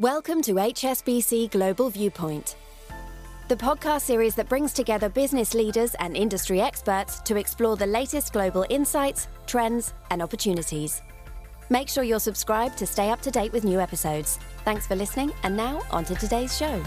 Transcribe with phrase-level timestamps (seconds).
[0.00, 2.56] Welcome to HSBC Global Viewpoint,
[3.48, 8.32] the podcast series that brings together business leaders and industry experts to explore the latest
[8.32, 11.02] global insights, trends, and opportunities.
[11.68, 14.38] Make sure you're subscribed to stay up to date with new episodes.
[14.64, 16.82] Thanks for listening, and now on to today's show.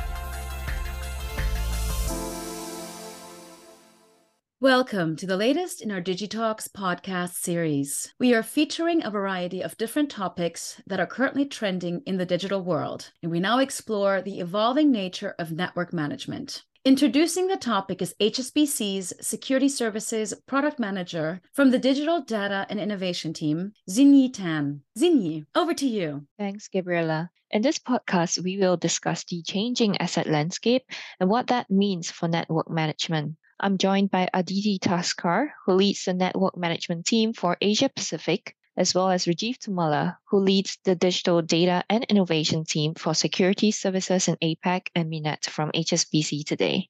[4.63, 8.13] Welcome to the latest in our Digitalks podcast series.
[8.17, 12.61] We are featuring a variety of different topics that are currently trending in the digital
[12.61, 16.63] world, and we now explore the evolving nature of network management.
[16.85, 23.33] Introducing the topic is HSBC's Security Services Product Manager from the Digital Data and Innovation
[23.33, 24.79] Team, Xin Yi Tan.
[24.97, 26.25] Xin Yi, over to you.
[26.39, 27.29] Thanks, Gabriella.
[27.51, 30.83] In this podcast, we will discuss the changing asset landscape
[31.19, 33.35] and what that means for network management.
[33.59, 38.95] I'm joined by Aditee Taskar, who leads the network management team for Asia Pacific, as
[38.95, 44.27] well as Rajeev Tummala, who leads the digital data and innovation team for security services
[44.27, 46.89] in APAC and MENAT from HSBC today.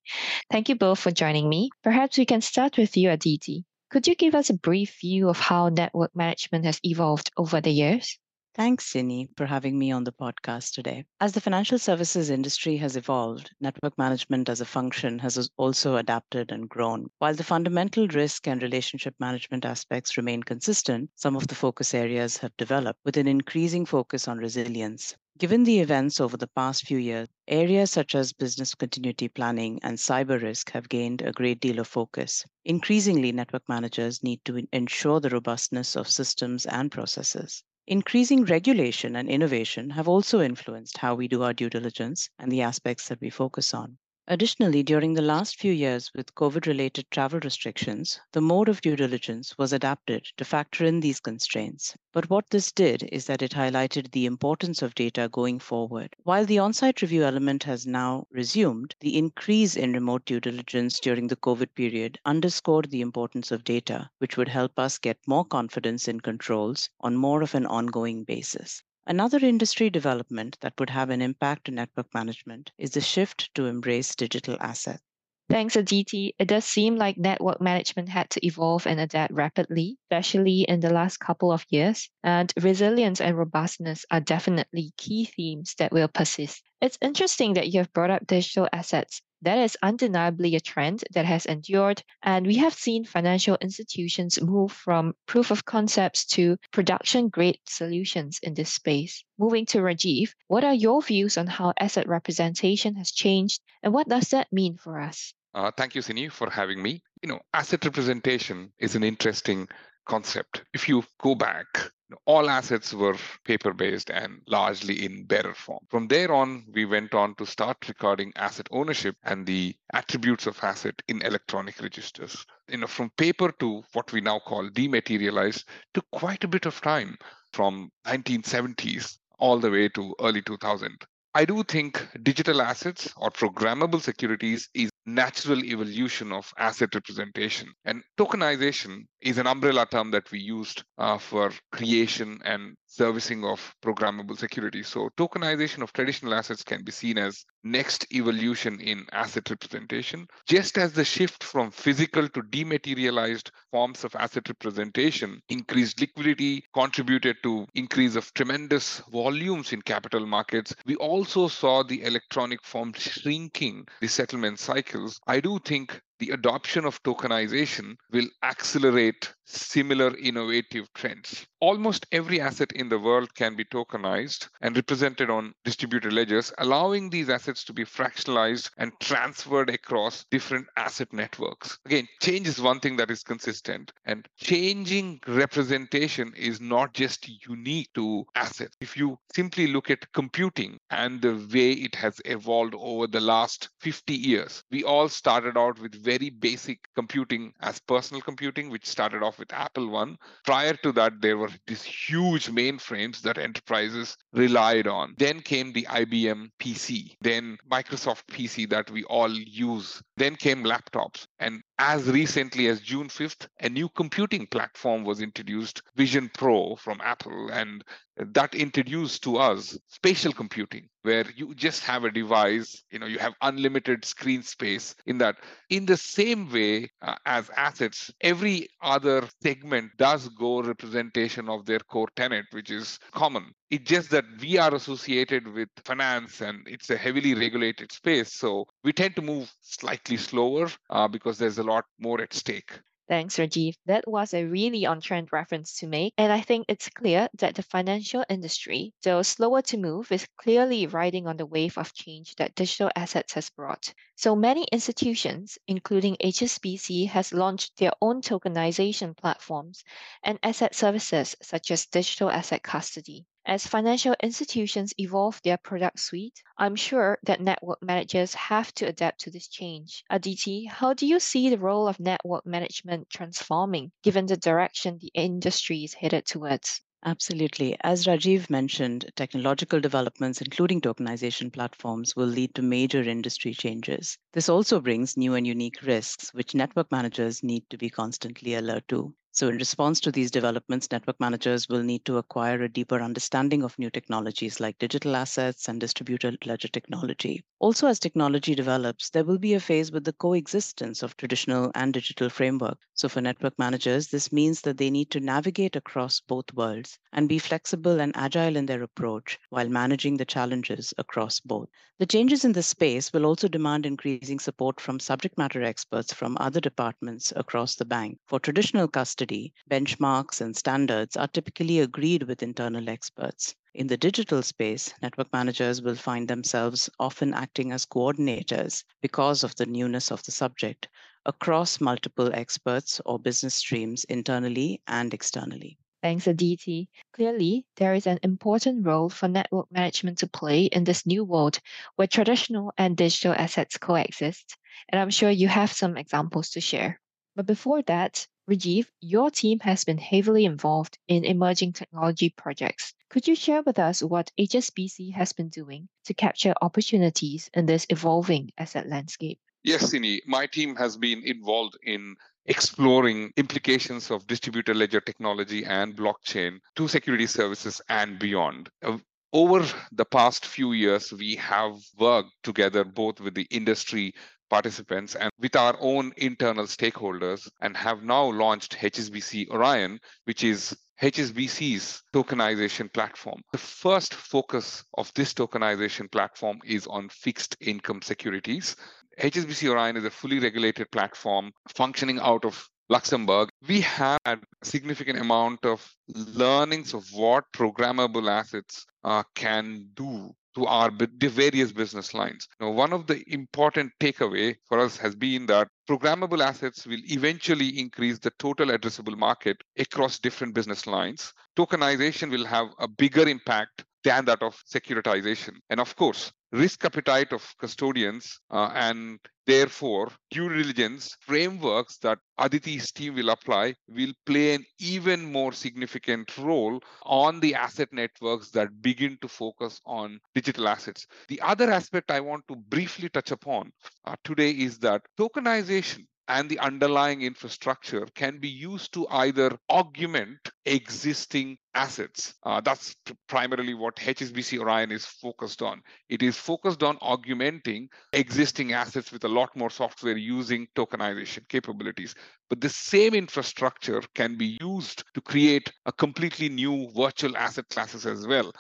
[0.50, 1.70] Thank you both for joining me.
[1.84, 3.66] Perhaps we can start with you, Aditee.
[3.90, 7.72] Could you give us a brief view of how network management has evolved over the
[7.72, 8.18] years?
[8.56, 11.06] Thanks, Cindy, for having me on the podcast today.
[11.20, 16.52] As the financial services industry has evolved, network management as a function has also adapted
[16.52, 17.10] and grown.
[17.20, 22.38] While the fundamental risk and relationship management aspects remain consistent, some of the focus areas
[22.38, 25.16] have developed with an increasing focus on resilience.
[25.40, 29.98] Given the events over the past few years, areas such as business continuity planning and
[29.98, 32.46] cyber risk have gained a great deal of focus.
[32.66, 37.64] Increasingly, network managers need to ensure the robustness of systems and processes.
[37.88, 42.62] Increasing regulation and innovation have also influenced how we do our due diligence and the
[42.62, 43.98] aspects that we focus on.
[44.26, 48.96] Additionally, during the last few years with COVID related travel restrictions, the mode of due
[48.96, 51.94] diligence was adapted to factor in these constraints.
[52.14, 56.16] But what this did is that it highlighted the importance of data going forward.
[56.24, 61.02] While the on site review element has now resumed, the increase in remote due diligence
[61.02, 65.44] during the COVID period underscored the importance of data, which would help us get more
[65.44, 68.84] confidence in controls on more of an ongoing basis.
[69.06, 73.66] Another industry development that would have an impact to network management is the shift to
[73.66, 75.04] embrace digital assets.
[75.50, 76.34] Thanks, Aditee.
[76.40, 80.94] It does seem like network management had to evolve and adapt rapidly, especially in the
[80.94, 82.10] last couple of years.
[82.24, 86.64] And resilience and robustness are definitely key themes that will persist.
[86.82, 91.26] It's interesting that you have brought up digital assets that is undeniably a trend that
[91.26, 97.30] has endured, and we have seen financial institutions move from proof of concepts to production
[97.30, 99.24] grade solutions in this space.
[99.38, 104.10] Moving to Rajeev, what are your views on how asset representation has changed, and what
[104.10, 105.34] does that mean for us?
[105.54, 107.04] Uh, thank you, Xin Yi, for having me.
[107.22, 109.68] You know, asset representation is an interesting
[110.06, 110.64] concept.
[110.74, 111.92] If you go back,
[112.26, 115.80] all assets were paper based and largely in bearer form.
[115.90, 120.64] From there on, we went on to start recording asset ownership and the attributes of
[120.64, 122.46] asset in electronic registers.
[122.70, 126.80] You know, from paper to what we now call dematerialized took quite a bit of
[126.82, 127.18] time
[127.52, 131.06] from 1970s all the way to early 2000.
[131.36, 137.74] I do think digital assets or programmable securities is natural evolution of asset representation.
[137.86, 143.74] And tokenization is an umbrella term that we used uh, for creation and servicing of
[143.84, 144.84] programmable security.
[144.84, 150.78] So tokenization of traditional assets can be seen as next evolution in asset representation, just
[150.78, 157.66] as the shift from physical to dematerialized forms of asset representation increased liquidity, contributed to
[157.74, 160.76] increase of tremendous volumes in capital markets.
[160.86, 165.22] We also saw the electronic form shrinking the settlement cycles.
[165.26, 171.46] I do think the adoption of tokenization will accelerate similar innovative trends.
[171.60, 177.10] Almost every asset in the world can be tokenized and represented on distributed ledgers, allowing
[177.10, 181.78] these assets to be fractionalized and transferred across different asset networks.
[181.86, 187.90] Again, change is one thing that is consistent, and changing representation is not just unique
[187.94, 188.76] to assets.
[188.82, 193.70] If you simply look at computing and the way it has evolved over the last
[193.80, 199.24] 50 years, we all started out with very basic computing as personal computing, which started
[199.24, 200.18] off with Apple One.
[200.46, 205.16] Prior to that, there were these huge mainframes that enterprises relied on.
[205.18, 210.02] Then came the IBM PC, then Microsoft PC that we all use.
[210.18, 211.26] Then came laptops.
[211.40, 217.02] And as recently as June 5th, a new computing platform was introduced, Vision Pro from
[217.04, 217.50] Apple.
[217.52, 217.84] And
[218.18, 223.18] that introduced to us spatial computing where you just have a device you know you
[223.20, 225.36] have unlimited screen space in that.
[225.70, 231.80] In the same way uh, as assets every other segment does go representation of their
[231.80, 233.54] core tenant which is common.
[233.70, 238.66] It's just that we are associated with finance and it's a heavily regulated space so
[238.84, 243.38] we tend to move slightly slower uh, because there's a lot more at stake Thanks,
[243.38, 243.78] Rajeev.
[243.86, 246.14] That was a really on trend reference to make.
[246.18, 250.86] And I think it's clear that the financial industry, though slower to move, is clearly
[250.86, 253.94] riding on the wave of change that digital assets has brought.
[254.18, 259.86] So many institutions, including HSBC, has launched their own tokenization platforms
[260.22, 263.26] and asset services such as digital asset custody.
[263.46, 269.22] As financial institutions evolve their product suite, I'm sure that network managers have to adapt
[269.22, 270.04] to this change.
[270.12, 275.12] Aditee, how do you see the role of network management transforming given the direction the
[275.14, 276.82] industry is headed towards?
[277.06, 277.78] Absolutely.
[277.82, 284.18] As Rajeev mentioned, technological developments, including tokenization platforms, will lead to major industry changes.
[284.34, 288.88] This also brings new and unique risks, which network managers need to be constantly alert
[288.88, 289.16] to.
[289.34, 293.62] So, in response to these developments, network managers will need to acquire a deeper understanding
[293.62, 297.44] of new technologies like digital assets and distributed ledger technology.
[297.60, 301.94] Also, as technology develops, there will be a phase with the coexistence of traditional and
[301.94, 302.78] digital framework.
[302.94, 307.28] So, for network managers, this means that they need to navigate across both worlds and
[307.28, 311.68] be flexible and agile in their approach while managing the challenges across both.
[311.98, 316.38] The changes in this space will also demand increasing support from subject matter experts from
[316.40, 318.20] other departments across the bank.
[318.28, 323.56] For traditional custody, custody, benchmarks and standards are typically agreed with internal experts.
[323.74, 329.56] In the digital space, network managers will find themselves often acting as coordinators because of
[329.56, 330.90] the newness of the subject
[331.26, 335.78] across multiple experts or business streams internally and externally.
[336.02, 336.90] Thanks, Aditee.
[337.14, 341.60] Clearly, there is an important role for network management to play in this new world
[341.96, 344.58] where traditional and digital assets coexist.
[344.90, 347.00] And I'm sure you have some examples to share.
[347.38, 352.94] But before that, Rajeev, your team has been heavily involved in emerging technology projects.
[353.10, 357.86] Could you share with us what HSBC has been doing to capture opportunities in this
[357.90, 359.40] evolving asset landscape?
[359.64, 365.64] Yes, Xin Yi, my team has been involved in exploring implications of distributed ledger technology
[365.64, 368.70] and blockchain to security services and beyond.
[368.84, 368.98] Uh,
[369.32, 374.14] over the past few years, we have worked together both with the industry
[374.54, 380.78] participants and with our own internal stakeholders and have now launched HSBC Orion, which is
[381.02, 383.42] HSBC's tokenization platform.
[383.52, 388.76] The first focus of this tokenization platform is on fixed income securities.
[389.20, 393.50] HSBC Orion is a fully regulated platform functioning out of Luxembourg.
[393.68, 400.66] We have a significant amount of learnings of what programmable assets uh, can do to
[400.66, 402.48] our various business lines.
[402.60, 407.80] Now, one of the important takeaway for us has been that programmable assets will eventually
[407.80, 411.34] increase the total addressable market across different business lines.
[411.58, 415.56] Tokenization will have a bigger impact than that of securitization.
[415.70, 422.92] And of course, risk appetite of custodians uh, and therefore due diligence frameworks that Aditee's
[422.92, 428.84] team will apply will play an even more significant role on the asset networks that
[428.84, 431.08] begin to focus on digital assets.
[431.28, 433.72] The other aspect I want to briefly touch upon
[434.06, 440.40] uh, today is that tokenization and the underlying infrastructure can be used to either augment
[440.66, 442.34] existing assets.
[442.44, 442.96] Uh, that's
[443.28, 445.82] primarily what HSBC Orion is focused on.
[446.10, 452.16] It is focused on augmenting existing assets with a lot more software using tokenization capabilities.
[452.50, 458.06] But the same infrastructure can be used to create a completely new virtual asset classes
[458.06, 458.54] as well.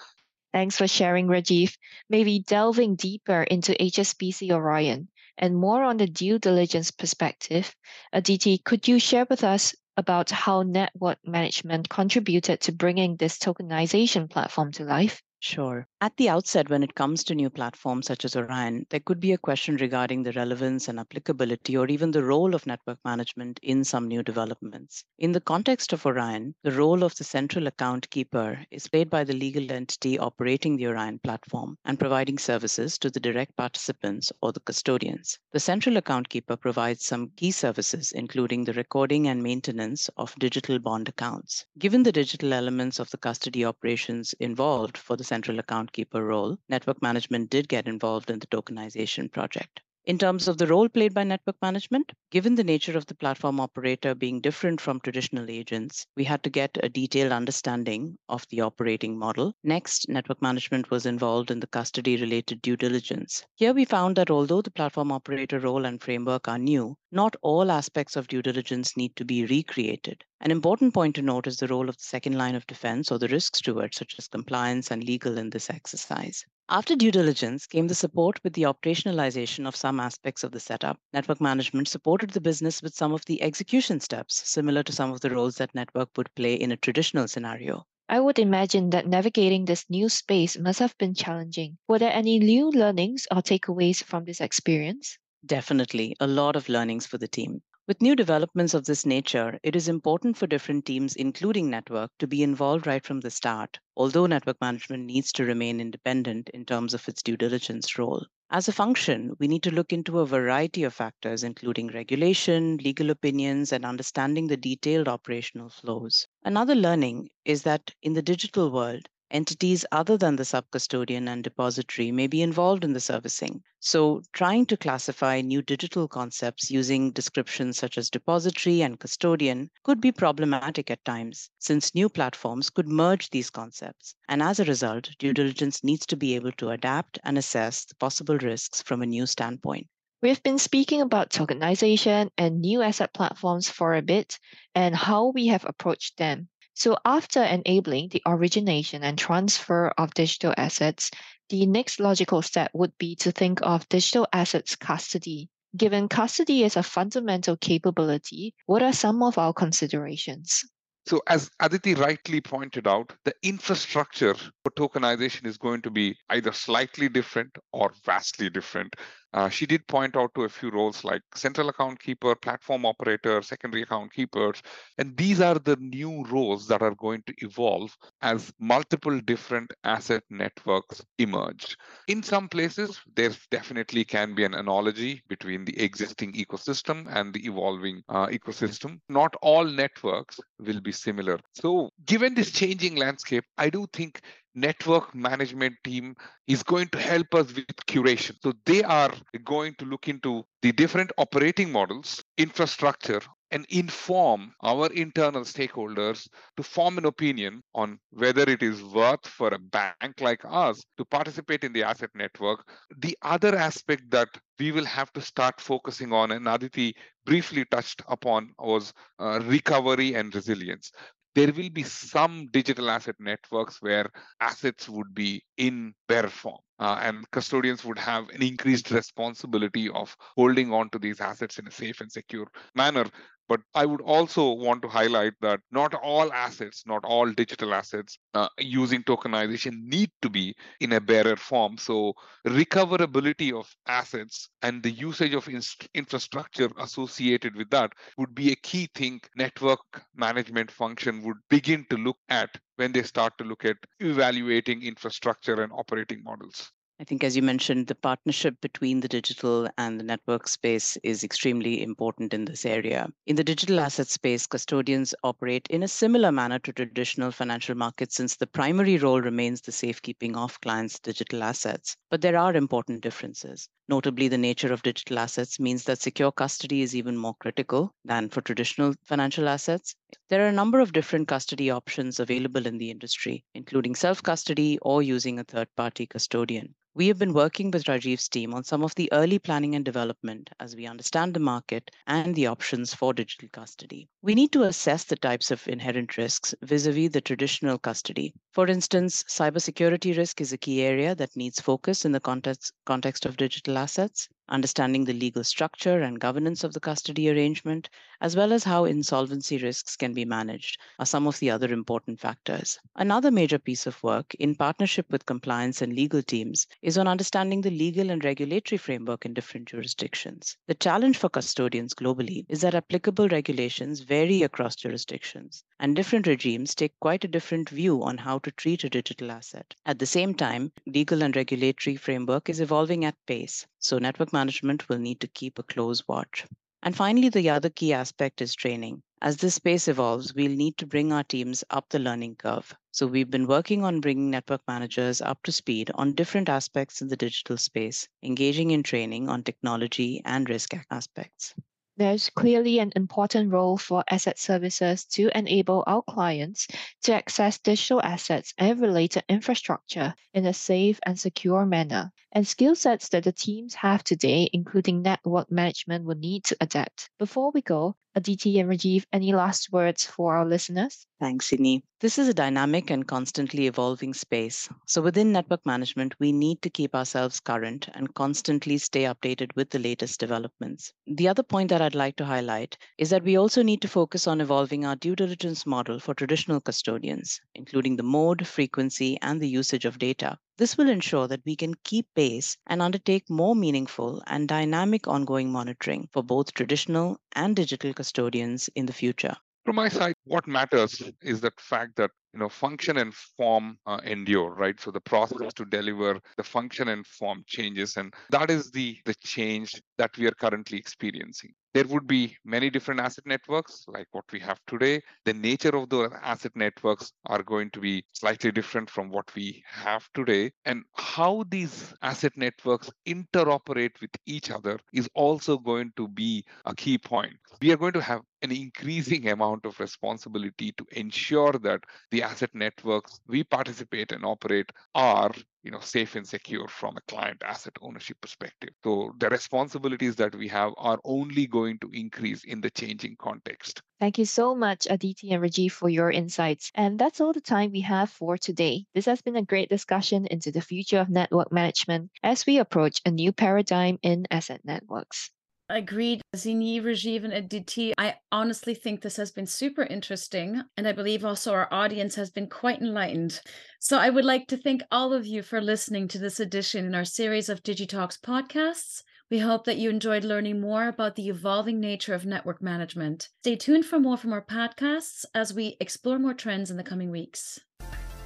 [0.51, 1.75] Thanks for sharing, Rajeev.
[2.09, 7.75] Maybe delving deeper into HSBC Orion and more on the due diligence perspective,
[8.13, 13.37] uh, Aditee, could you share with us about how network management contributed to bringing this
[13.37, 15.21] tokenization platform to life?
[15.39, 15.87] Sure.
[16.03, 19.31] At the outset, when it comes to new platforms such as Orion, there could be
[19.31, 23.85] a question regarding the relevance and applicability or even the role of network management in
[23.85, 25.05] some new developments.
[25.17, 29.23] In the context of Orion, the role of the central account keeper is played by
[29.23, 34.51] the legal entity operating the Orion platform and providing services to the direct participants or
[34.51, 35.39] the custodians.
[35.53, 40.79] The central account keeper provides some key services, including the recording and maintenance of digital
[40.79, 41.65] bond accounts.
[41.79, 46.57] Given the digital elements of the custody operations involved for the central account keeper role,
[46.67, 49.81] network management did get involved in the tokenization project.
[50.05, 53.61] In terms of the role played by network management, given the nature of the platform
[53.61, 58.59] operator being different from traditional agents, we had to get a detailed understanding of the
[58.59, 59.55] operating model.
[59.63, 63.45] Next, network management was involved in the custody related due diligence.
[63.55, 67.71] Here we found that although the platform operator role and framework are new, not all
[67.71, 70.25] aspects of due diligence need to be recreated.
[70.41, 73.19] An important point to note is the role of the second line of defense or
[73.19, 76.45] the risk steward, such as compliance and legal in this exercise.
[76.73, 80.99] After due diligence came the support with the operationalization of some aspects of the setup.
[81.13, 85.21] Network management supported the business with some of the execution steps, similar to some of
[85.21, 87.85] the roles that network would play in a traditional scenario.
[88.09, 91.77] I would imagine that navigating this new space must have been challenging.
[91.87, 95.17] Were there any new learnings or takeaways from this experience?
[95.45, 97.61] Definitely, a lot of learnings for the team.
[97.85, 102.27] With new developments of this nature, it is important for different teams, including network, to
[102.27, 106.93] be involved right from the start, although network management needs to remain independent in terms
[106.93, 108.25] of its due diligence role.
[108.49, 113.09] As a function, we need to look into a variety of factors, including regulation, legal
[113.09, 116.25] opinions, and understanding the detailed operational flows.
[116.45, 122.11] Another learning is that in the digital world, entities other than the subcustodian and depository
[122.11, 123.63] may be involved in the servicing.
[123.79, 129.99] So, trying to classify new digital concepts using descriptions such as depository and custodian could
[129.99, 134.15] be problematic at times, since new platforms could merge these concepts.
[134.29, 137.95] And as a result, due diligence needs to be able to adapt and assess the
[137.95, 139.87] possible risks from a new standpoint.
[140.23, 144.39] We've been speaking about tokenization and new asset platforms for a bit
[144.73, 146.47] and how we have approached them.
[146.75, 151.11] So after enabling the origination and transfer of digital assets,
[151.49, 155.49] the next logical step would be to think of digital assets custody.
[155.75, 160.63] Given custody is a fundamental capability, what are some of our considerations?
[161.05, 166.53] So, as Aditee rightly pointed out, the infrastructure for tokenization is going to be either
[166.53, 168.95] slightly different or vastly different.
[169.33, 173.41] Uh, she did point out to a few roles like central account keeper, platform operator,
[173.41, 174.61] secondary account keepers.
[174.97, 180.23] And these are the new roles that are going to evolve as multiple different asset
[180.29, 181.77] networks emerge.
[182.07, 187.45] In some places, there definitely can be an analogy between the existing ecosystem and the
[187.45, 188.99] evolving uh, ecosystem.
[189.09, 191.39] Not all networks will be similar.
[191.55, 194.21] So, given this changing landscape, I do think
[194.55, 196.15] network management team
[196.47, 198.35] is going to help us with curation.
[198.41, 199.11] So they are
[199.43, 206.63] going to look into the different operating models, infrastructure, and inform our internal stakeholders to
[206.63, 211.63] form an opinion on whether it is worth for a bank like us to participate
[211.63, 212.67] in the asset network.
[212.97, 214.29] The other aspect that
[214.59, 216.93] we will have to start focusing on, and Aditee
[217.25, 220.91] briefly touched upon, was uh, recovery and resilience
[221.35, 224.09] there will be some digital asset networks where
[224.39, 226.59] assets would be in bearer form.
[226.79, 231.67] Uh, and custodians would have an increased responsibility of holding on to these assets in
[231.67, 233.05] a safe and secure manner.
[233.53, 238.17] But I would also want to highlight that not all assets, not all digital assets
[238.33, 241.77] uh, using tokenization need to be in a bearer form.
[241.77, 242.15] So,
[242.47, 245.61] recoverability of assets and the usage of in-
[245.93, 251.97] infrastructure associated with that would be a key thing network management function would begin to
[251.97, 256.71] look at when they start to look at evaluating infrastructure and operating models.
[256.99, 261.23] I think, as you mentioned, the partnership between the digital and the network space is
[261.23, 263.11] extremely important in this area.
[263.25, 268.15] In the digital asset space, custodians operate in a similar manner to traditional financial markets
[268.15, 271.95] since the primary role remains the safekeeping of clients' digital assets.
[272.09, 273.69] But there are important differences.
[273.89, 278.29] Notably, the nature of digital assets means that secure custody is even more critical than
[278.29, 279.95] for traditional financial assets.
[280.29, 284.77] There are a number of different custody options available in the industry, including self custody
[284.81, 286.75] or using a third party custodian.
[286.95, 290.51] We have been working with Rajeev's team on some of the early planning and development
[290.59, 294.09] as we understand the market and the options for digital custody.
[294.21, 298.35] We need to assess the types of inherent risks vis a vis the traditional custody.
[298.51, 303.25] For instance, cybersecurity risk is a key area that needs focus in the context, context
[303.25, 308.51] of digital assets understanding the legal structure and governance of the custody arrangement, as well
[308.51, 312.77] as how insolvency risks can be managed, are some of the other important factors.
[312.95, 317.61] Another major piece of work, in partnership with compliance and legal teams, is on understanding
[317.61, 320.57] the legal and regulatory framework in different jurisdictions.
[320.67, 326.75] The challenge for custodians globally is that applicable regulations vary across jurisdictions, and different regimes
[326.75, 329.73] take quite a different view on how to treat a digital asset.
[329.85, 334.89] At the same time, legal and regulatory framework is evolving at pace, so network management
[334.89, 336.45] will need to keep a close watch.
[336.83, 339.01] And finally, the other key aspect is training.
[339.23, 342.75] As this space evolves, we'll need to bring our teams up the learning curve.
[342.91, 347.07] So we've been working on bringing network managers up to speed on different aspects in
[347.07, 351.55] the digital space, engaging in training on technology and risk aspects.
[352.03, 356.67] There's clearly an important role for asset services to enable our clients
[357.03, 362.11] to access digital assets and related infrastructure in a safe and secure manner.
[362.33, 367.09] And skill sets that the teams have today, including network management, will need to adapt.
[367.19, 371.07] Before we go, Aditee and Rajeev, any last words for our listeners?
[371.19, 371.83] Thanks, Sydney.
[371.99, 374.69] This is a dynamic and constantly evolving space.
[374.85, 379.69] So, within network management, we need to keep ourselves current and constantly stay updated with
[379.69, 380.93] the latest developments.
[381.07, 384.27] The other point that I'd like to highlight is that we also need to focus
[384.27, 389.49] on evolving our due diligence model for traditional custodians, including the mode, frequency, and the
[389.49, 390.37] usage of data.
[390.57, 395.51] This will ensure that we can keep pace and undertake more meaningful and dynamic ongoing
[395.51, 399.35] monitoring for both traditional and digital custodians in the future.
[399.65, 403.99] From my side, what matters is the fact that you know function and form uh,
[404.03, 408.71] endure right so the process to deliver the function and form changes and that is
[408.71, 413.85] the the change that we are currently experiencing there would be many different asset networks
[413.87, 415.01] like what we have today.
[415.25, 419.63] The nature of those asset networks are going to be slightly different from what we
[419.67, 420.51] have today.
[420.65, 426.75] And how these asset networks interoperate with each other is also going to be a
[426.75, 427.33] key point.
[427.61, 432.49] We are going to have an increasing amount of responsibility to ensure that the asset
[432.53, 435.31] networks we participate and operate are
[435.63, 440.35] you know safe and secure from a client asset ownership perspective so the responsibilities that
[440.35, 444.85] we have are only going to increase in the changing context Thank you so much,
[444.89, 446.73] Aditee and Rajeev, for your insights.
[446.75, 448.85] And that's all the time we have for today.
[448.93, 452.99] This has been a great discussion into the future of network management as we approach
[453.05, 455.31] a new paradigm in asset networks.
[455.73, 456.21] Agreed.
[456.35, 460.61] Zini, Rajeev, and Aditee, I honestly think this has been super interesting.
[460.77, 463.41] And I believe also our audience has been quite enlightened.
[463.79, 466.93] So I would like to thank all of you for listening to this edition in
[466.93, 469.01] our series of Digitalks podcasts.
[469.31, 473.29] We hope that you enjoyed learning more about the evolving nature of network management.
[473.41, 477.09] Stay tuned for more from our podcasts as we explore more trends in the coming
[477.09, 477.59] weeks.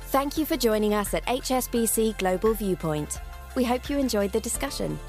[0.07, 3.21] Thank you for joining us at HSBC Global Viewpoint.
[3.55, 4.99] We hope you enjoyed the discussion.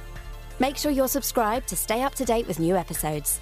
[0.60, 3.40] Make sure you're subscribed to stay up to date with new episodes.